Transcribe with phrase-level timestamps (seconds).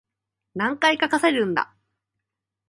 [0.55, 1.71] 何回かかせるんだ